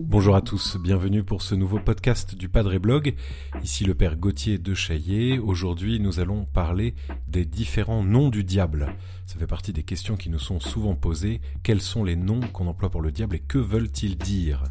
Bonjour 0.00 0.34
à 0.34 0.42
tous, 0.42 0.76
bienvenue 0.76 1.22
pour 1.22 1.40
ce 1.40 1.54
nouveau 1.54 1.78
podcast 1.78 2.34
du 2.34 2.48
Padre 2.48 2.78
Blog. 2.78 3.14
Ici 3.62 3.84
le 3.84 3.94
Père 3.94 4.16
Gauthier 4.16 4.58
de 4.58 4.74
Chaillet. 4.74 5.38
Aujourd'hui, 5.38 6.00
nous 6.00 6.20
allons 6.20 6.46
parler 6.46 6.94
des 7.28 7.44
différents 7.44 8.02
noms 8.02 8.28
du 8.28 8.42
diable. 8.44 8.92
Ça 9.26 9.38
fait 9.38 9.46
partie 9.46 9.72
des 9.72 9.84
questions 9.84 10.16
qui 10.16 10.28
nous 10.28 10.38
sont 10.38 10.58
souvent 10.58 10.96
posées. 10.96 11.40
Quels 11.62 11.80
sont 11.80 12.02
les 12.02 12.16
noms 12.16 12.40
qu'on 12.52 12.66
emploie 12.66 12.90
pour 12.90 13.02
le 13.02 13.12
diable 13.12 13.36
et 13.36 13.40
que 13.40 13.58
veulent-ils 13.58 14.18
dire? 14.18 14.64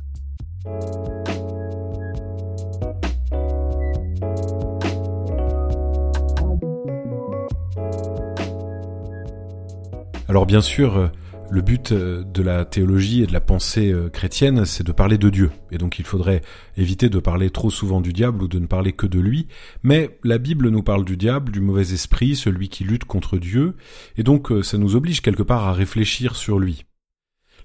Alors 10.29 10.45
bien 10.45 10.61
sûr, 10.61 11.11
le 11.51 11.61
but 11.63 11.91
euh, 11.91 12.23
de 12.23 12.43
la 12.43 12.63
théologie 12.63 13.23
et 13.23 13.25
de 13.25 13.33
la 13.33 13.41
pensée 13.41 13.91
euh, 13.91 14.09
chrétienne, 14.09 14.65
c'est 14.65 14.85
de 14.85 14.91
parler 14.91 15.17
de 15.17 15.29
Dieu. 15.29 15.49
Et 15.71 15.79
donc 15.79 15.97
il 15.97 16.05
faudrait 16.05 16.41
éviter 16.77 17.09
de 17.09 17.17
parler 17.17 17.49
trop 17.49 17.71
souvent 17.71 18.01
du 18.01 18.13
diable 18.13 18.43
ou 18.43 18.47
de 18.47 18.59
ne 18.59 18.67
parler 18.67 18.93
que 18.93 19.07
de 19.07 19.19
lui. 19.19 19.47
Mais 19.81 20.19
la 20.23 20.37
Bible 20.37 20.69
nous 20.69 20.83
parle 20.83 21.05
du 21.05 21.17
diable, 21.17 21.51
du 21.51 21.61
mauvais 21.61 21.93
esprit, 21.93 22.35
celui 22.35 22.69
qui 22.69 22.83
lutte 22.83 23.05
contre 23.05 23.37
Dieu. 23.37 23.75
Et 24.17 24.23
donc 24.23 24.51
euh, 24.51 24.61
ça 24.61 24.77
nous 24.77 24.95
oblige 24.95 25.21
quelque 25.21 25.41
part 25.41 25.67
à 25.67 25.73
réfléchir 25.73 26.35
sur 26.35 26.59
lui. 26.59 26.85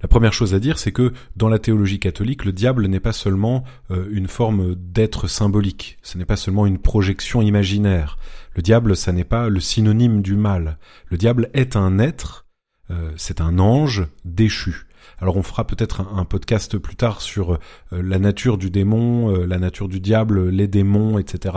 La 0.01 0.09
première 0.09 0.33
chose 0.33 0.55
à 0.55 0.61
dire, 0.61 0.79
c'est 0.79 0.93
que 0.93 1.13
dans 1.37 1.51
la 1.51 1.59
théologie 1.59 2.01
catholique, 2.01 2.47
le 2.47 2.53
diable 2.53 2.87
n'est 2.87 3.01
pas 3.01 3.13
seulement 3.13 3.65
une 4.11 4.29
forme 4.29 4.75
d'être 4.75 5.29
symbolique, 5.29 5.97
ce 6.03 6.19
n'est 6.19 6.27
pas 6.27 6.37
seulement 6.37 6.67
une 6.67 6.79
projection 6.79 7.41
imaginaire. 7.41 8.19
Le 8.55 8.61
diable, 8.61 8.97
ça 8.97 9.13
n'est 9.13 9.25
pas 9.25 9.49
le 9.49 9.61
synonyme 9.61 10.21
du 10.21 10.37
mal. 10.37 10.79
Le 11.07 11.17
diable 11.17 11.49
est 11.55 11.75
un 11.75 11.99
être 11.99 12.44
euh, 12.91 13.13
c'est 13.17 13.41
un 13.41 13.59
ange 13.59 14.07
déchu. 14.25 14.87
Alors 15.19 15.37
on 15.37 15.43
fera 15.43 15.67
peut-être 15.67 16.01
un, 16.01 16.25
podcast 16.25 16.77
plus 16.79 16.97
tard 16.97 17.21
sur 17.21 17.55
euh, 17.55 17.59
la 17.93 18.19
nature 18.19 18.59
du 18.59 18.71
démon, 18.71 19.35
euh, 19.35 19.47
la 19.47 19.59
nature 19.59 19.89
du 19.89 20.01
diable, 20.01 20.49
les 20.49 20.67
démons, 20.67 21.19
etc. 21.19 21.55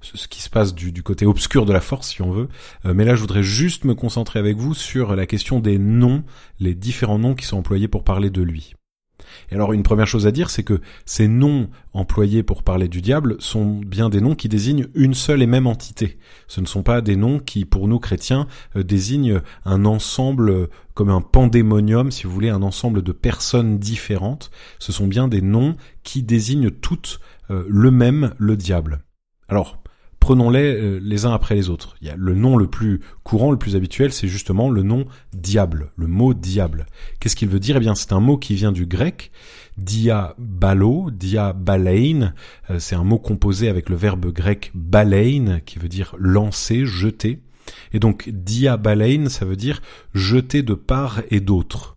Ce 0.00 0.28
qui 0.28 0.42
se 0.42 0.48
passe 0.48 0.74
du, 0.74 1.02
côté 1.02 1.26
obscur 1.26 1.66
de 1.66 1.72
la 1.72 1.80
force, 1.80 2.08
si 2.08 2.22
on 2.22 2.30
veut. 2.30 2.48
mais 2.84 3.04
là, 3.04 3.14
je 3.14 3.20
voudrais 3.20 3.42
juste 3.42 3.84
me 3.84 3.94
concentrer 3.94 4.38
avec 4.38 4.56
vous 4.56 4.74
sur 4.74 5.14
la 5.16 5.26
question 5.26 5.60
des 5.60 5.78
noms, 5.78 6.24
les 6.60 6.74
différents 6.74 7.18
noms 7.18 7.34
qui 7.34 7.46
sont 7.46 7.58
employés 7.58 7.88
pour 7.88 8.04
parler 8.04 8.30
de 8.30 8.42
lui. 8.42 8.74
Et 9.50 9.54
alors 9.54 9.72
une 9.72 9.82
première 9.82 10.06
chose 10.06 10.26
à 10.26 10.30
dire, 10.30 10.50
c'est 10.50 10.62
que 10.62 10.80
ces 11.06 11.28
noms 11.28 11.68
employés 11.92 12.42
pour 12.42 12.62
parler 12.62 12.88
du 12.88 13.00
diable 13.00 13.36
sont 13.38 13.80
bien 13.80 14.08
des 14.08 14.20
noms 14.20 14.34
qui 14.34 14.48
désignent 14.48 14.86
une 14.94 15.14
seule 15.14 15.42
et 15.42 15.46
même 15.46 15.66
entité. 15.66 16.18
Ce 16.46 16.60
ne 16.60 16.66
sont 16.66 16.82
pas 16.82 17.00
des 17.00 17.16
noms 17.16 17.38
qui, 17.38 17.64
pour 17.64 17.88
nous 17.88 17.98
chrétiens, 17.98 18.46
euh, 18.76 18.82
désignent 18.82 19.40
un 19.64 19.84
ensemble 19.84 20.50
euh, 20.50 20.66
comme 20.94 21.10
un 21.10 21.20
pandémonium, 21.20 22.10
si 22.10 22.24
vous 22.24 22.32
voulez, 22.32 22.48
un 22.50 22.62
ensemble 22.62 23.02
de 23.02 23.12
personnes 23.12 23.78
différentes. 23.78 24.50
Ce 24.78 24.92
sont 24.92 25.06
bien 25.06 25.28
des 25.28 25.42
noms 25.42 25.76
qui 26.02 26.22
désignent 26.22 26.70
toutes 26.70 27.20
euh, 27.50 27.64
le 27.68 27.90
même, 27.90 28.34
le 28.38 28.56
diable. 28.56 29.00
Alors, 29.48 29.80
prenons-les 30.20 30.74
euh, 30.74 31.00
les 31.02 31.26
uns 31.26 31.32
après 31.32 31.54
les 31.54 31.70
autres. 31.70 31.96
Il 32.00 32.08
y 32.08 32.10
a 32.10 32.16
le 32.16 32.34
nom 32.34 32.56
le 32.56 32.66
plus 32.66 33.00
courant, 33.22 33.50
le 33.50 33.58
plus 33.58 33.76
habituel, 33.76 34.12
c'est 34.12 34.28
justement 34.28 34.70
le 34.70 34.82
nom 34.82 35.06
diable, 35.32 35.92
le 35.96 36.06
mot 36.06 36.34
diable. 36.34 36.86
Qu'est-ce 37.20 37.36
qu'il 37.36 37.48
veut 37.48 37.60
dire? 37.60 37.76
Eh 37.76 37.80
bien, 37.80 37.94
c'est 37.94 38.12
un 38.12 38.20
mot 38.20 38.36
qui 38.36 38.54
vient 38.54 38.72
du 38.72 38.86
grec, 38.86 39.30
diabalo, 39.76 41.10
diabalein. 41.10 42.34
Euh, 42.70 42.78
c'est 42.78 42.96
un 42.96 43.04
mot 43.04 43.18
composé 43.18 43.68
avec 43.68 43.88
le 43.88 43.96
verbe 43.96 44.32
grec 44.32 44.70
balein, 44.74 45.60
qui 45.64 45.78
veut 45.78 45.88
dire 45.88 46.14
lancer, 46.18 46.84
jeter. 46.84 47.40
Et 47.92 47.98
donc, 47.98 48.28
diabalein, 48.28 49.28
ça 49.28 49.44
veut 49.44 49.56
dire 49.56 49.80
jeter 50.14 50.62
de 50.62 50.74
part 50.74 51.22
et 51.30 51.40
d'autre. 51.40 51.96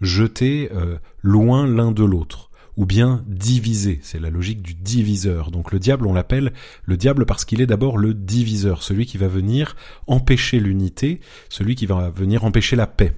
Jeter 0.00 0.70
euh, 0.74 0.96
loin 1.22 1.66
l'un 1.66 1.90
de 1.90 2.04
l'autre 2.04 2.45
ou 2.76 2.86
bien 2.86 3.24
diviser. 3.26 4.00
C'est 4.02 4.20
la 4.20 4.30
logique 4.30 4.62
du 4.62 4.74
diviseur. 4.74 5.50
Donc 5.50 5.72
le 5.72 5.78
diable, 5.78 6.06
on 6.06 6.12
l'appelle 6.12 6.52
le 6.84 6.96
diable 6.96 7.26
parce 7.26 7.44
qu'il 7.44 7.60
est 7.60 7.66
d'abord 7.66 7.98
le 7.98 8.14
diviseur, 8.14 8.82
celui 8.82 9.06
qui 9.06 9.18
va 9.18 9.28
venir 9.28 9.76
empêcher 10.06 10.60
l'unité, 10.60 11.20
celui 11.48 11.74
qui 11.74 11.86
va 11.86 12.10
venir 12.10 12.44
empêcher 12.44 12.76
la 12.76 12.86
paix. 12.86 13.14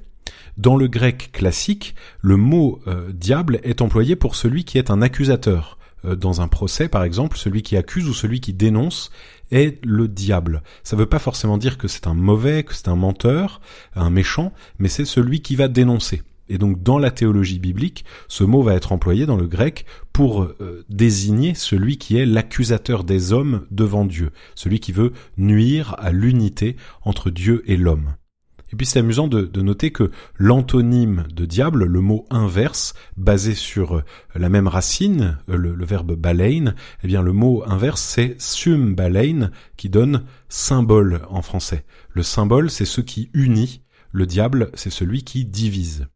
Dans 0.56 0.76
le 0.76 0.88
grec 0.88 1.30
classique, 1.32 1.94
le 2.20 2.36
mot 2.36 2.80
euh, 2.86 3.12
diable 3.12 3.60
est 3.62 3.80
employé 3.80 4.16
pour 4.16 4.34
celui 4.34 4.64
qui 4.64 4.78
est 4.78 4.90
un 4.90 5.02
accusateur. 5.02 5.78
Euh, 6.04 6.14
dans 6.16 6.40
un 6.40 6.48
procès, 6.48 6.88
par 6.88 7.04
exemple, 7.04 7.36
celui 7.36 7.62
qui 7.62 7.76
accuse 7.76 8.08
ou 8.08 8.14
celui 8.14 8.40
qui 8.40 8.52
dénonce 8.52 9.10
est 9.50 9.84
le 9.84 10.08
diable. 10.08 10.62
Ça 10.84 10.96
ne 10.96 11.00
veut 11.00 11.08
pas 11.08 11.18
forcément 11.18 11.58
dire 11.58 11.78
que 11.78 11.88
c'est 11.88 12.06
un 12.06 12.14
mauvais, 12.14 12.62
que 12.62 12.74
c'est 12.74 12.88
un 12.88 12.96
menteur, 12.96 13.60
un 13.94 14.10
méchant, 14.10 14.52
mais 14.78 14.88
c'est 14.88 15.04
celui 15.04 15.40
qui 15.40 15.56
va 15.56 15.68
dénoncer. 15.68 16.22
Et 16.48 16.58
donc 16.58 16.82
dans 16.82 16.98
la 16.98 17.10
théologie 17.10 17.58
biblique, 17.58 18.04
ce 18.28 18.44
mot 18.44 18.62
va 18.62 18.74
être 18.74 18.92
employé 18.92 19.26
dans 19.26 19.36
le 19.36 19.46
grec 19.46 19.84
pour 20.12 20.42
euh, 20.42 20.84
désigner 20.88 21.54
celui 21.54 21.98
qui 21.98 22.16
est 22.16 22.26
l'accusateur 22.26 23.04
des 23.04 23.32
hommes 23.32 23.66
devant 23.70 24.04
Dieu, 24.04 24.30
celui 24.54 24.80
qui 24.80 24.92
veut 24.92 25.12
nuire 25.36 25.94
à 25.98 26.10
l'unité 26.10 26.76
entre 27.04 27.30
Dieu 27.30 27.62
et 27.66 27.76
l'homme. 27.76 28.14
Et 28.72 28.76
puis 28.76 28.86
c'est 28.86 28.98
amusant 28.98 29.28
de, 29.28 29.60
noter 29.60 29.90
que 29.92 30.10
l'antonyme 30.36 31.24
de 31.32 31.46
diable, 31.46 31.84
le 31.84 32.00
mot 32.00 32.26
inverse, 32.30 32.94
basé 33.16 33.54
sur 33.54 33.96
euh, 33.96 34.04
la 34.34 34.48
même 34.48 34.68
racine, 34.68 35.38
euh, 35.48 35.56
le, 35.56 35.84
verbe 35.84 36.14
balein, 36.14 36.74
eh 37.02 37.06
bien 37.06 37.22
le 37.22 37.32
mot 37.32 37.62
inverse 37.66 38.02
c'est 38.02 38.36
sum 38.38 38.94
balein, 38.94 39.50
qui 39.76 39.88
donne 39.88 40.24
symbole 40.48 41.22
en 41.30 41.42
français. 41.42 41.84
Le 42.10 42.22
symbole 42.22 42.70
c'est 42.70 42.84
ce 42.84 43.00
qui 43.00 43.30
unit, 43.32 43.82
le 44.12 44.26
diable 44.26 44.70
c'est 44.74 44.90
celui 44.90 45.24
qui 45.24 45.44
divise. 45.44 46.06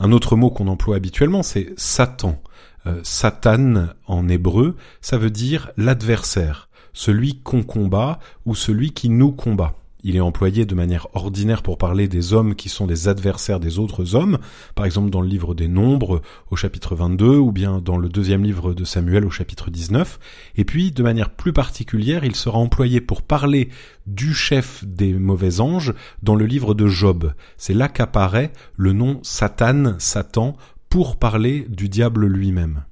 Un 0.00 0.12
autre 0.12 0.36
mot 0.36 0.50
qu'on 0.50 0.68
emploie 0.68 0.96
habituellement, 0.96 1.42
c'est 1.42 1.74
Satan. 1.76 2.40
Euh, 2.86 3.00
Satan 3.02 3.88
en 4.06 4.28
hébreu, 4.28 4.76
ça 5.00 5.18
veut 5.18 5.30
dire 5.30 5.70
l'adversaire, 5.76 6.68
celui 6.92 7.40
qu'on 7.40 7.62
combat 7.62 8.18
ou 8.46 8.54
celui 8.54 8.92
qui 8.92 9.08
nous 9.08 9.32
combat. 9.32 9.74
Il 10.04 10.14
est 10.14 10.20
employé 10.20 10.64
de 10.64 10.76
manière 10.76 11.08
ordinaire 11.14 11.62
pour 11.62 11.76
parler 11.76 12.06
des 12.06 12.32
hommes 12.32 12.54
qui 12.54 12.68
sont 12.68 12.86
des 12.86 13.08
adversaires 13.08 13.58
des 13.58 13.80
autres 13.80 14.14
hommes, 14.14 14.38
par 14.76 14.86
exemple 14.86 15.10
dans 15.10 15.20
le 15.20 15.26
livre 15.26 15.54
des 15.54 15.66
Nombres 15.66 16.22
au 16.50 16.56
chapitre 16.56 16.94
22 16.94 17.36
ou 17.36 17.50
bien 17.50 17.80
dans 17.80 17.96
le 17.96 18.08
deuxième 18.08 18.44
livre 18.44 18.74
de 18.74 18.84
Samuel 18.84 19.24
au 19.24 19.30
chapitre 19.30 19.70
19. 19.70 20.20
Et 20.56 20.64
puis, 20.64 20.92
de 20.92 21.02
manière 21.02 21.30
plus 21.30 21.52
particulière, 21.52 22.24
il 22.24 22.36
sera 22.36 22.58
employé 22.58 23.00
pour 23.00 23.22
parler 23.22 23.70
du 24.06 24.34
chef 24.34 24.84
des 24.84 25.14
mauvais 25.14 25.60
anges 25.60 25.92
dans 26.22 26.36
le 26.36 26.46
livre 26.46 26.74
de 26.74 26.86
Job. 26.86 27.32
C'est 27.56 27.74
là 27.74 27.88
qu'apparaît 27.88 28.52
le 28.76 28.92
nom 28.92 29.18
Satan, 29.24 29.96
Satan, 29.98 30.56
pour 30.88 31.16
parler 31.16 31.66
du 31.68 31.88
diable 31.88 32.26
lui-même. 32.26 32.84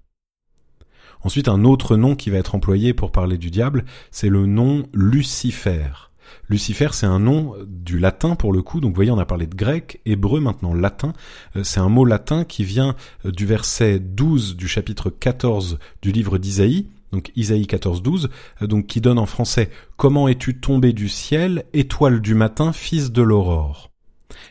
Ensuite, 1.23 1.49
un 1.49 1.65
autre 1.65 1.97
nom 1.97 2.15
qui 2.15 2.31
va 2.31 2.39
être 2.39 2.55
employé 2.55 2.95
pour 2.95 3.13
parler 3.13 3.39
du 3.39 3.51
diable, 3.51 3.85
c'est 4.11 4.29
le 4.29 4.47
nom 4.47 4.87
Lucifer. 4.93 6.11
Lucifer, 6.49 6.89
c'est 6.93 7.07
un 7.07 7.19
nom 7.19 7.55
du 7.67 7.99
latin 7.99 8.37
pour 8.37 8.53
le 8.53 8.63
coup. 8.63 8.81
Donc 8.81 8.91
vous 8.91 8.97
voyez, 8.97 9.11
on 9.11 9.19
a 9.19 9.27
parlé 9.27 9.47
de 9.47 9.55
grec, 9.55 10.01
hébreu, 10.05 10.41
maintenant 10.41 10.75
latin. 10.75 11.13
Euh, 11.57 11.65
c'est 11.65 11.81
un 11.81 11.89
mot 11.89 12.05
latin 12.05 12.45
qui 12.45 12.65
vient 12.65 12.95
euh, 13.25 13.33
du 13.33 13.47
verset 13.47 13.99
12 13.99 14.57
du 14.57 14.69
chapitre 14.69 15.11
14 15.11 15.79
du 16.03 16.13
livre 16.13 16.39
d'Isaïe. 16.39 16.89
Donc 17.13 17.33
Isaïe 17.37 17.67
14, 17.67 18.03
12, 18.03 18.29
euh, 18.63 18.67
donc 18.67 18.87
qui 18.87 19.01
donne 19.01 19.19
en 19.19 19.27
français 19.27 19.71
Comment 19.97 20.29
es-tu 20.29 20.59
tombé 20.59 20.93
du 20.93 21.09
ciel, 21.09 21.65
étoile 21.73 22.21
du 22.21 22.35
matin, 22.35 22.73
fils 22.73 23.13
de 23.13 23.23
l'aurore? 23.23 23.91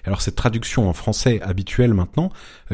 Alors 0.03 0.21
cette 0.21 0.35
traduction 0.35 0.89
en 0.89 0.93
français 0.93 1.41
habituelle 1.41 1.93
maintenant, 1.93 2.31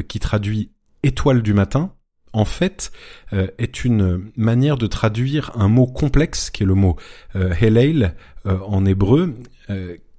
qui 0.07 0.19
traduit 0.19 0.71
étoile 1.03 1.41
du 1.41 1.53
matin, 1.53 1.93
en 2.33 2.45
fait, 2.45 2.91
euh, 3.33 3.47
est 3.57 3.83
une 3.83 4.31
manière 4.35 4.77
de 4.77 4.87
traduire 4.87 5.51
un 5.55 5.67
mot 5.67 5.87
complexe, 5.87 6.49
qui 6.49 6.63
est 6.63 6.65
le 6.65 6.75
mot 6.75 6.95
euh, 7.35 7.53
euh, 7.61 8.57
en 8.65 8.85
hébreu, 8.85 9.35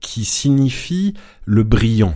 qui 0.00 0.24
signifie 0.24 1.14
le 1.44 1.62
brillant. 1.62 2.14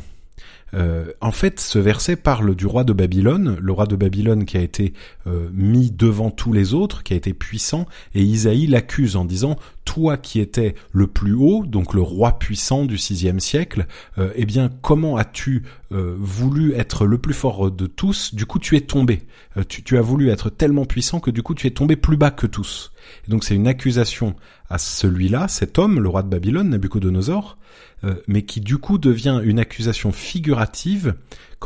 Euh, 0.74 1.12
en 1.20 1.30
fait, 1.30 1.60
ce 1.60 1.78
verset 1.78 2.16
parle 2.16 2.54
du 2.54 2.66
roi 2.66 2.84
de 2.84 2.92
Babylone, 2.92 3.56
le 3.60 3.72
roi 3.72 3.86
de 3.86 3.96
Babylone 3.96 4.44
qui 4.44 4.56
a 4.56 4.60
été 4.60 4.92
euh, 5.26 5.48
mis 5.52 5.90
devant 5.90 6.30
tous 6.30 6.52
les 6.52 6.74
autres, 6.74 7.02
qui 7.02 7.14
a 7.14 7.16
été 7.16 7.32
puissant, 7.32 7.86
et 8.14 8.22
Isaïe 8.22 8.66
l'accuse 8.66 9.16
en 9.16 9.24
disant 9.24 9.56
toi 9.86 10.18
qui 10.18 10.40
étais 10.40 10.74
le 10.92 11.06
plus 11.06 11.32
haut, 11.32 11.64
donc 11.64 11.94
le 11.94 12.02
roi 12.02 12.38
puissant 12.38 12.84
du 12.84 12.98
sixième 12.98 13.40
siècle, 13.40 13.86
euh, 14.18 14.30
eh 14.34 14.44
bien 14.44 14.68
comment 14.82 15.16
as-tu 15.16 15.62
euh, 15.92 16.14
voulu 16.18 16.74
être 16.74 17.06
le 17.06 17.16
plus 17.16 17.32
fort 17.32 17.70
de 17.70 17.86
tous, 17.86 18.34
du 18.34 18.44
coup 18.44 18.58
tu 18.58 18.76
es 18.76 18.82
tombé. 18.82 19.22
Euh, 19.56 19.62
tu, 19.66 19.82
tu, 19.82 19.96
as 19.96 20.02
voulu 20.02 20.28
être 20.28 20.50
tellement 20.50 20.84
puissant 20.84 21.20
que 21.20 21.30
du 21.30 21.42
coup 21.42 21.54
tu 21.54 21.66
es 21.66 21.70
tombé 21.70 21.96
plus 21.96 22.18
bas 22.18 22.30
que 22.30 22.46
tous. 22.46 22.92
Et 23.26 23.30
donc 23.30 23.44
c'est 23.44 23.54
une 23.54 23.68
accusation 23.68 24.34
à 24.68 24.78
celui-là, 24.78 25.48
cet 25.48 25.78
homme, 25.78 26.00
le 26.00 26.08
roi 26.08 26.22
de 26.22 26.28
Babylone, 26.28 26.70
Nabucodonosor, 26.70 27.56
euh, 28.04 28.16
mais 28.26 28.42
qui 28.42 28.60
du 28.60 28.78
coup 28.78 28.98
devient 28.98 29.40
une 29.42 29.58
accusation 29.58 30.12
figurative 30.12 31.14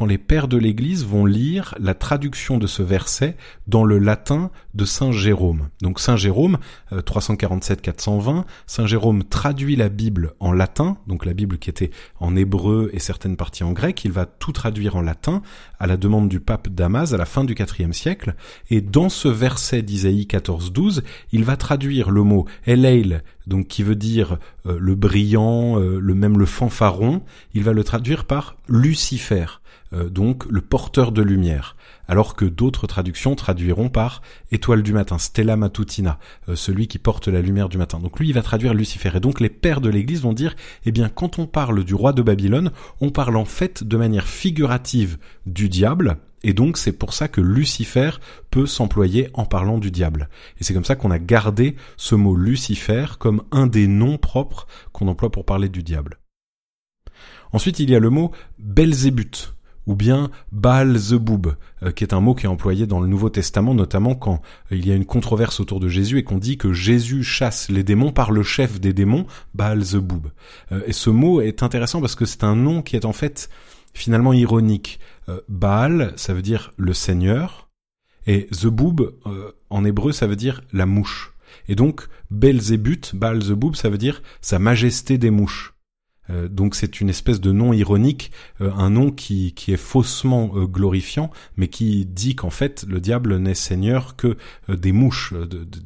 quand 0.01 0.07
les 0.07 0.17
pères 0.17 0.49
de 0.49 0.57
l'Église 0.57 1.05
vont 1.05 1.27
lire 1.27 1.75
la 1.79 1.93
traduction 1.93 2.57
de 2.57 2.67
ce 2.67 2.83
verset 2.83 3.37
dans 3.67 3.85
le 3.85 3.99
latin 3.99 4.51
de 4.73 4.87
Saint 4.87 5.13
Jérôme. 5.13 5.69
Donc 5.83 6.01
Saint 6.01 6.17
Jérôme, 6.17 6.57
347-420, 6.91 8.39
euh, 8.39 8.43
Saint 8.67 8.87
Jérôme 8.87 9.25
traduit 9.25 9.77
la 9.77 9.91
Bible 9.91 10.33
en 10.41 10.53
latin, 10.53 10.97
donc 11.07 11.27
la 11.27 11.35
Bible 11.35 11.59
qui 11.59 11.69
était 11.69 11.91
en 12.19 12.35
hébreu 12.35 12.89
et 12.95 12.99
certaines 12.99 13.37
parties 13.37 13.63
en 13.63 13.73
grec, 13.73 14.03
il 14.07 14.13
va 14.13 14.25
tout 14.25 14.53
traduire 14.53 14.97
en 14.97 15.03
latin 15.03 15.43
à 15.79 15.87
la 15.87 15.99
demande 15.99 16.31
du 16.31 16.41
pape 16.41 16.71
Damas 16.71 17.13
à 17.13 17.19
la 17.19 17.27
fin 17.27 17.45
du 17.45 17.55
IVe 17.55 17.93
siècle, 17.93 18.37
et 18.71 18.81
dans 18.81 19.11
ce 19.11 19.29
verset 19.29 19.83
d'Isaïe 19.83 20.27
14-12, 20.31 21.03
il 21.33 21.45
va 21.45 21.59
traduire 21.59 22.11
le 22.11 22.23
mot 22.23 22.47
Eleil, 22.65 23.21
donc 23.47 23.67
qui 23.67 23.83
veut 23.83 23.97
dire 23.97 24.39
euh, 24.65 24.79
le 24.81 24.95
brillant, 24.95 25.79
euh, 25.79 25.99
le 26.01 26.15
même 26.15 26.39
le 26.39 26.47
fanfaron, 26.47 27.23
il 27.53 27.65
va 27.65 27.73
le 27.75 27.85
traduire 27.85 28.25
par 28.25 28.57
Lucifer, 28.69 29.60
donc 29.93 30.45
le 30.47 30.61
porteur 30.61 31.13
de 31.13 31.23
lumière, 31.23 31.77
alors 32.07 32.37
que 32.37 32.45
d'autres 32.45 32.87
traductions 32.87 33.35
traduiront 33.35 33.89
par 33.89 34.23
étoile 34.53 34.83
du 34.83 34.93
matin, 34.93 35.19
Stella 35.19 35.57
Matutina, 35.57 36.19
celui 36.55 36.87
qui 36.87 36.99
porte 36.99 37.29
la 37.29 37.43
lumière 37.43 37.69
du 37.69 37.79
matin. 37.79 37.99
Donc 37.99 38.19
lui, 38.21 38.29
il 38.29 38.35
va 38.35 38.43
traduire 38.43 38.75
Lucifer. 38.75 39.11
Et 39.15 39.21
donc 39.21 39.41
les 39.41 39.49
pères 39.49 39.81
de 39.81 39.89
l'Église 39.89 40.23
vont 40.23 40.33
dire, 40.33 40.55
eh 40.85 40.93
bien, 40.93 41.09
quand 41.09 41.39
on 41.39 41.47
parle 41.47 41.85
du 41.85 41.95
roi 41.95 42.13
de 42.13 42.23
Babylone, 42.23 42.71
on 43.01 43.11
parle 43.11 43.37
en 43.37 43.45
fait 43.45 43.85
de 43.85 43.97
manière 43.97 44.29
figurative 44.29 45.19
du 45.47 45.69
diable, 45.69 46.19
et 46.43 46.55
donc 46.55 46.79
c'est 46.79 46.93
pour 46.93 47.13
ça 47.13 47.29
que 47.29 47.41
Lucifer 47.41 48.13
peut 48.51 48.67
s'employer 48.67 49.29
en 49.35 49.45
parlant 49.45 49.79
du 49.79 49.91
diable. 49.91 50.29
Et 50.59 50.65
c'est 50.65 50.73
comme 50.73 50.85
ça 50.85 50.97
qu'on 50.97 51.11
a 51.11 51.19
gardé 51.19 51.77
ce 51.97 52.15
mot 52.15 52.35
Lucifer 52.35 53.05
comme 53.19 53.43
un 53.51 53.67
des 53.67 53.87
noms 53.87 54.17
propres 54.17 54.67
qu'on 54.93 55.09
emploie 55.09 55.31
pour 55.31 55.45
parler 55.45 55.69
du 55.69 55.83
diable. 55.83 56.19
Ensuite 57.53 57.79
il 57.79 57.91
y 57.91 57.95
a 57.95 57.99
le 57.99 58.11
mot 58.11 58.33
Belzébuth 58.59 59.55
ou 59.91 59.97
bien 59.97 60.31
Baal 60.53 60.97
Zeboub, 60.97 61.57
euh, 61.83 61.91
qui 61.91 62.05
est 62.05 62.15
un 62.15 62.21
mot 62.21 62.35
qui 62.35 62.47
est 62.47 62.49
employé 62.49 62.87
dans 62.87 63.01
le 63.01 63.09
Nouveau 63.09 63.29
Testament, 63.29 63.75
notamment 63.75 64.15
quand 64.15 64.41
il 64.71 64.87
y 64.87 64.93
a 64.93 64.95
une 64.95 65.05
controverse 65.05 65.59
autour 65.59 65.81
de 65.81 65.89
Jésus 65.89 66.19
et 66.19 66.23
qu'on 66.23 66.39
dit 66.39 66.57
que 66.57 66.73
Jésus 66.73 67.25
chasse 67.25 67.69
les 67.69 67.83
démons 67.83 68.13
par 68.13 68.31
le 68.31 68.45
chef 68.45 68.81
des 68.81 68.93
démons, 68.93 69.27
Baal 69.55 69.83
Zeboub. 69.83 70.29
Euh, 70.71 70.83
et 70.87 70.93
ce 70.93 71.11
mot 71.11 71.41
est 71.41 71.65
intéressant 71.65 72.01
parce 72.01 72.15
que 72.15 72.25
c'est 72.25 72.45
un 72.45 72.55
nom 72.55 72.83
qui 72.83 72.95
est 72.95 73.05
en 73.05 73.13
fait 73.13 73.51
finalement 73.93 74.33
ironique. 74.33 75.01
Euh, 75.29 75.41
Baal, 75.49 76.13
ça 76.15 76.35
veut 76.35 76.43
dire 76.43 76.73
le 76.77 76.93
Seigneur, 76.93 77.69
et 78.29 78.47
Zebub, 78.53 79.01
euh, 79.27 79.51
en 79.71 79.85
hébreu, 79.85 80.13
ça 80.13 80.29
veut 80.29 80.37
dire 80.37 80.63
la 80.73 80.87
mouche. 80.87 81.33
Et 81.67 81.75
donc, 81.75 82.07
Belzébuth, 82.31 83.17
Baal 83.17 83.43
Zebub, 83.43 83.75
ça 83.75 83.89
veut 83.89 83.99
dire 83.99 84.23
sa 84.41 84.61
majesté 84.61 85.19
des 85.19 85.31
mouches. 85.31 85.75
Euh, 86.31 86.49
donc 86.49 86.75
c'est 86.75 87.01
une 87.01 87.09
espèce 87.09 87.41
de 87.41 87.53
nom 87.53 87.73
ironique, 87.73 88.33
euh, 88.61 88.71
un 88.77 88.91
nom 88.91 89.11
qui, 89.11 89.53
qui 89.53 89.73
est 89.73 89.77
faussement 89.77 90.51
euh, 90.55 90.67
glorifiant, 90.67 91.31
mais 91.57 91.69
qui 91.69 92.07
dit 92.07 92.37
qu'en 92.37 92.51
fait 92.51 92.85
le 92.89 93.01
diable 93.01 93.37
n'est 93.37 93.55
seigneur 93.55 94.17
que 94.17 94.37
des 94.69 94.93
mouches, 94.93 95.35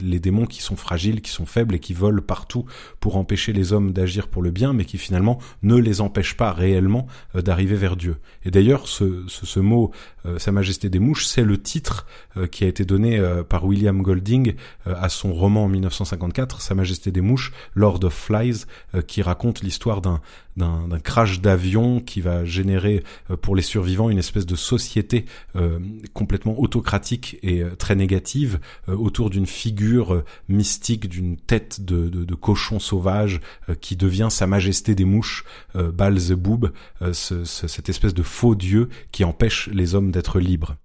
les 0.00 0.20
démons 0.20 0.46
qui 0.46 0.62
sont 0.62 0.76
fragiles, 0.76 1.20
qui 1.20 1.31
sont 1.31 1.46
faibles 1.46 1.75
et 1.75 1.79
qui 1.79 1.94
volent 1.94 2.23
partout 2.23 2.64
pour 3.00 3.17
empêcher 3.17 3.52
les 3.52 3.73
hommes 3.73 3.93
d'agir 3.93 4.29
pour 4.29 4.43
le 4.43 4.50
bien, 4.50 4.73
mais 4.73 4.85
qui 4.85 4.99
finalement 4.99 5.38
ne 5.62 5.76
les 5.76 6.00
empêchent 6.00 6.37
pas 6.37 6.52
réellement 6.52 7.06
d'arriver 7.35 7.76
vers 7.76 7.96
Dieu. 7.96 8.17
Et 8.44 8.50
d'ailleurs 8.50 8.87
ce, 8.88 9.25
ce, 9.29 9.46
ce 9.46 9.61
mot 9.61 9.93
Sa 10.38 10.52
Majesté 10.52 10.88
des 10.88 10.99
mouches, 10.99 11.26
c'est 11.26 11.44
le 11.44 11.61
titre 11.61 12.06
qui 12.50 12.64
a 12.64 12.69
été 12.69 12.85
donné 12.85 13.20
par 13.49 13.64
William 13.64 14.02
Golding 14.02 14.55
à 14.85 15.08
son 15.08 15.32
roman 15.32 15.64
en 15.64 15.69
1954, 15.69 16.61
Sa 16.61 16.75
Majesté 16.75 17.11
des 17.11 17.20
mouches, 17.20 17.52
Lord 17.75 18.05
of 18.05 18.14
Flies, 18.14 18.64
qui 19.06 19.23
raconte 19.23 19.62
l'histoire 19.62 20.00
d'un 20.00 20.20
d'un 20.57 21.01
crash 21.03 21.41
d'avion 21.41 22.01
qui 22.01 22.21
va 22.21 22.45
générer 22.45 23.03
euh, 23.31 23.37
pour 23.37 23.57
les 23.57 23.63
survivants 23.63 24.11
une 24.11 24.19
espèce 24.19 24.47
de 24.47 24.55
société 24.55 25.25
euh, 25.57 25.81
complètement 26.13 26.59
autocratique 26.61 27.39
et 27.43 27.63
euh, 27.63 27.75
très 27.75 27.97
négative 27.97 28.61
autour 28.89 29.31
d'une 29.31 29.47
figure 29.47 30.23
mystique, 30.49 31.09
d'une 31.09 31.37
tête 31.37 31.85
de, 31.85 32.09
de, 32.09 32.35
cochon 32.35 32.79
sauvage 32.79 33.41
qui 33.81 33.97
devient 33.97 34.29
Sa 34.31 34.47
Majesté 34.47 34.95
des 34.95 35.05
mouches, 35.05 35.45
Balzebub, 35.75 36.67
cette 37.13 37.89
espèce 37.89 38.15
de 38.15 38.23
faux 38.23 38.55
dieu 38.55 38.89
qui 39.13 39.25
empêche 39.25 39.69
les 39.73 39.95
hommes 39.95 40.11
d'être 40.11 40.41
libres. 40.41 40.77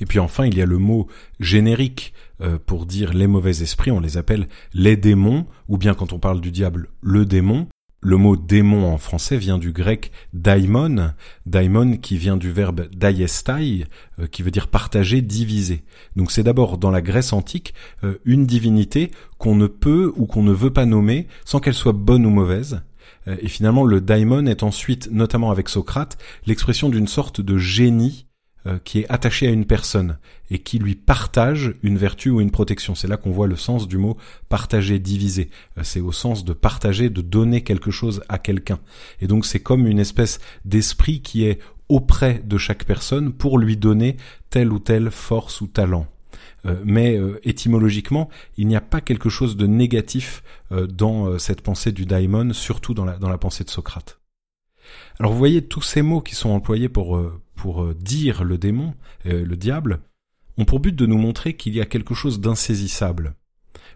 Et 0.00 0.06
puis 0.06 0.18
enfin, 0.18 0.46
il 0.46 0.56
y 0.56 0.62
a 0.62 0.66
le 0.66 0.78
mot 0.78 1.08
générique 1.40 2.12
pour 2.66 2.86
dire 2.86 3.12
les 3.12 3.26
mauvais 3.26 3.62
esprits, 3.62 3.90
on 3.90 4.00
les 4.00 4.16
appelle 4.16 4.48
les 4.72 4.96
démons, 4.96 5.46
ou 5.68 5.78
bien 5.78 5.94
quand 5.94 6.12
on 6.12 6.18
parle 6.18 6.40
du 6.40 6.50
diable, 6.50 6.88
le 7.00 7.24
démon. 7.24 7.68
Le 8.06 8.18
mot 8.18 8.36
démon 8.36 8.92
en 8.92 8.98
français 8.98 9.38
vient 9.38 9.56
du 9.56 9.72
grec 9.72 10.12
daimon, 10.34 11.12
daimon 11.46 11.96
qui 11.96 12.18
vient 12.18 12.36
du 12.36 12.52
verbe 12.52 12.86
daiestai, 12.94 13.86
euh, 14.18 14.26
qui 14.26 14.42
veut 14.42 14.50
dire 14.50 14.68
partager, 14.68 15.22
diviser. 15.22 15.84
Donc 16.14 16.30
c'est 16.30 16.42
d'abord 16.42 16.76
dans 16.76 16.90
la 16.90 17.00
Grèce 17.00 17.32
antique 17.32 17.72
euh, 18.04 18.18
une 18.26 18.44
divinité 18.44 19.10
qu'on 19.38 19.54
ne 19.54 19.66
peut 19.66 20.12
ou 20.16 20.26
qu'on 20.26 20.42
ne 20.42 20.52
veut 20.52 20.70
pas 20.70 20.84
nommer 20.84 21.28
sans 21.46 21.60
qu'elle 21.60 21.72
soit 21.72 21.94
bonne 21.94 22.26
ou 22.26 22.30
mauvaise. 22.30 22.82
Euh, 23.26 23.36
et 23.40 23.48
finalement 23.48 23.84
le 23.84 24.02
daimon 24.02 24.44
est 24.44 24.62
ensuite, 24.62 25.08
notamment 25.10 25.50
avec 25.50 25.70
Socrate, 25.70 26.18
l'expression 26.44 26.90
d'une 26.90 27.08
sorte 27.08 27.40
de 27.40 27.56
génie 27.56 28.26
qui 28.82 29.00
est 29.00 29.06
attaché 29.10 29.46
à 29.46 29.50
une 29.50 29.66
personne 29.66 30.16
et 30.50 30.58
qui 30.58 30.78
lui 30.78 30.94
partage 30.94 31.74
une 31.82 31.98
vertu 31.98 32.30
ou 32.30 32.40
une 32.40 32.50
protection. 32.50 32.94
C'est 32.94 33.08
là 33.08 33.16
qu'on 33.16 33.30
voit 33.30 33.46
le 33.46 33.56
sens 33.56 33.88
du 33.88 33.98
mot 33.98 34.16
partager, 34.48 34.98
diviser. 34.98 35.50
Euh, 35.78 35.82
c'est 35.84 36.00
au 36.00 36.12
sens 36.12 36.44
de 36.44 36.52
partager, 36.52 37.10
de 37.10 37.22
donner 37.22 37.62
quelque 37.62 37.90
chose 37.90 38.22
à 38.28 38.38
quelqu'un. 38.38 38.78
Et 39.20 39.26
donc 39.26 39.46
c'est 39.46 39.60
comme 39.60 39.86
une 39.86 39.98
espèce 39.98 40.40
d'esprit 40.64 41.20
qui 41.20 41.44
est 41.44 41.60
auprès 41.88 42.42
de 42.44 42.56
chaque 42.56 42.84
personne 42.84 43.32
pour 43.32 43.58
lui 43.58 43.76
donner 43.76 44.16
telle 44.50 44.72
ou 44.72 44.78
telle 44.78 45.10
force 45.10 45.60
ou 45.60 45.66
talent. 45.66 46.06
Euh, 46.66 46.76
mais 46.84 47.20
étymologiquement, 47.42 48.30
il 48.56 48.66
n'y 48.66 48.76
a 48.76 48.80
pas 48.80 49.00
quelque 49.00 49.28
chose 49.28 49.56
de 49.56 49.66
négatif 49.66 50.42
dans 50.70 51.38
cette 51.38 51.60
pensée 51.60 51.92
du 51.92 52.06
daimon, 52.06 52.52
surtout 52.52 52.94
dans 52.94 53.04
la, 53.04 53.18
dans 53.18 53.28
la 53.28 53.38
pensée 53.38 53.64
de 53.64 53.70
Socrate. 53.70 54.18
Alors 55.20 55.32
vous 55.32 55.38
voyez 55.38 55.62
tous 55.62 55.82
ces 55.82 56.02
mots 56.02 56.20
qui 56.20 56.34
sont 56.34 56.50
employés 56.50 56.88
pour, 56.88 57.20
pour 57.64 57.82
euh, 57.82 57.94
dire 57.94 58.44
le 58.44 58.58
démon, 58.58 58.92
euh, 59.24 59.42
le 59.42 59.56
diable, 59.56 60.00
ont 60.58 60.66
pour 60.66 60.80
but 60.80 60.94
de 60.94 61.06
nous 61.06 61.16
montrer 61.16 61.56
qu'il 61.56 61.74
y 61.74 61.80
a 61.80 61.86
quelque 61.86 62.12
chose 62.12 62.38
d'insaisissable. 62.38 63.36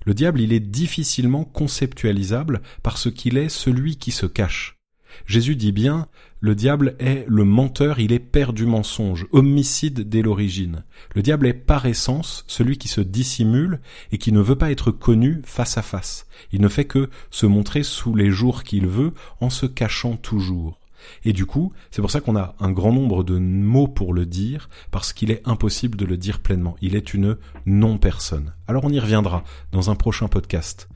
Le 0.07 0.15
diable, 0.15 0.41
il 0.41 0.55
est 0.55 0.61
difficilement 0.61 1.45
conceptualisable 1.45 2.63
parce 2.83 3.11
qu'il 3.11 3.37
est 3.37 3.51
celui 3.51 3.97
qui 3.97 4.11
se 4.11 4.25
cache. 4.25 4.79
Jésus 5.27 5.55
dit 5.55 5.73
bien, 5.73 6.09
le 6.41 6.55
diable 6.55 6.97
est 6.99 7.27
le 7.29 7.45
menteur, 7.45 8.01
il 8.01 8.11
est 8.13 8.21
père 8.21 8.55
du 8.55 8.65
mensonge, 8.65 9.27
homicide 9.33 10.09
dès 10.09 10.23
l'origine. 10.23 10.83
Le 11.15 11.21
diable 11.21 11.47
est 11.47 11.53
par 11.53 11.85
essence 11.85 12.47
celui 12.49 12.79
qui 12.79 12.89
se 12.89 13.03
dissimule 13.03 13.83
et 14.13 14.17
qui 14.17 14.33
ne 14.33 14.41
veut 14.41 14.57
pas 14.57 14.71
être 14.71 14.93
connu 14.93 15.43
face 15.45 15.77
à 15.77 15.83
face. 15.83 16.27
Il 16.53 16.63
ne 16.63 16.69
fait 16.69 16.87
que 16.87 17.11
se 17.31 17.45
montrer 17.45 17.83
sous 17.83 18.15
les 18.15 18.31
jours 18.31 18.63
qu'il 18.63 18.87
veut 18.87 19.13
en 19.43 19.51
se 19.51 19.67
cachant 19.67 20.17
toujours. 20.17 20.81
Et 21.25 21.33
du 21.33 21.47
coup, 21.47 21.73
c'est 21.91 22.03
pour 22.03 22.11
ça 22.11 22.21
qu'on 22.21 22.37
a 22.37 22.55
un 22.61 22.71
grand 22.71 22.93
nombre 22.93 23.25
de 23.25 23.39
mots 23.39 23.89
pour 23.89 24.15
le 24.15 24.27
dire, 24.27 24.69
parce 24.91 25.13
qu'il 25.13 25.31
est 25.31 25.47
impossible 25.47 25.97
de 25.97 26.05
le 26.05 26.17
dire 26.17 26.41
pleinement. 26.41 26.77
Il 26.81 26.95
est 26.95 27.15
une 27.15 27.37
non-personne. 27.67 28.55
Alors 28.67 28.85
on 28.85 28.91
y 28.91 29.01
reviendra 29.01 29.45
dans 29.73 29.91
un 29.91 29.95
prochain 29.95 30.29
podcast. 30.29 30.89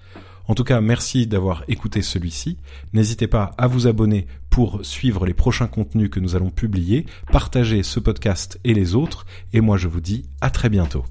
En 0.48 0.54
tout 0.54 0.64
cas, 0.64 0.80
merci 0.80 1.26
d'avoir 1.26 1.64
écouté 1.68 2.02
celui-ci. 2.02 2.58
N'hésitez 2.92 3.28
pas 3.28 3.54
à 3.58 3.68
vous 3.68 3.86
abonner 3.86 4.26
pour 4.50 4.84
suivre 4.84 5.24
les 5.24 5.34
prochains 5.34 5.68
contenus 5.68 6.10
que 6.10 6.20
nous 6.20 6.34
allons 6.36 6.50
publier, 6.50 7.06
partager 7.30 7.82
ce 7.82 8.00
podcast 8.00 8.58
et 8.64 8.74
les 8.74 8.94
autres, 8.94 9.24
et 9.52 9.60
moi 9.60 9.76
je 9.76 9.88
vous 9.88 10.00
dis 10.00 10.26
à 10.40 10.50
très 10.50 10.68
bientôt. 10.68 11.04